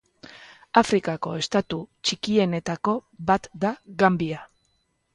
[0.81, 2.99] Afrikako estatu txikienetako
[3.31, 4.47] bat da Gambia.